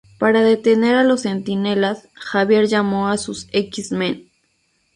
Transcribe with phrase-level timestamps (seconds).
[0.17, 4.27] Para detener a los Centinelas, Xavier llamó a sus X-Men.